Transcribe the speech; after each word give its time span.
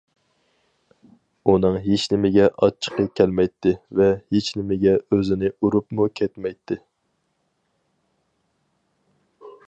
ئۇنىڭ 1.51 1.75
ھېچنېمىگە 1.81 2.47
ئاچچىقى 2.67 3.05
كەلمەيتتى 3.19 3.73
ۋە 3.99 4.07
ھېچنېمىگە 4.37 4.95
ئۆزىنى 5.17 5.51
ئۇرۇپمۇ 5.59 6.07
كەتمەيتتى. 6.21 6.79